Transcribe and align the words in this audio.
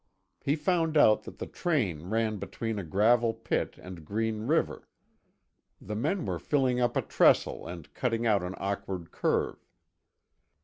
He 0.43 0.55
found 0.55 0.97
out 0.97 1.25
that 1.25 1.37
the 1.37 1.45
train 1.45 2.09
ran 2.09 2.37
between 2.37 2.79
a 2.79 2.83
gravel 2.83 3.35
pit 3.35 3.77
and 3.79 4.03
Green 4.03 4.47
River. 4.47 4.87
The 5.79 5.93
men 5.95 6.25
were 6.25 6.39
filling 6.39 6.79
up 6.81 6.97
a 6.97 7.03
trestle 7.03 7.67
and 7.67 7.93
cutting 7.93 8.25
out 8.25 8.41
an 8.41 8.55
awkward 8.57 9.11
curve. 9.11 9.63